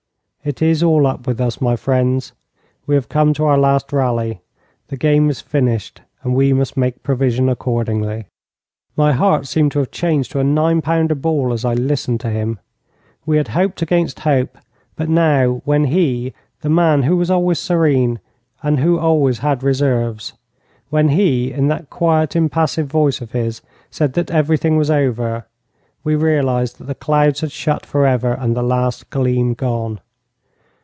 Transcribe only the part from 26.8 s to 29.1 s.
the clouds had shut for ever, and the last